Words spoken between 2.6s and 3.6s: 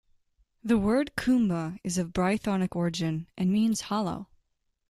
origin and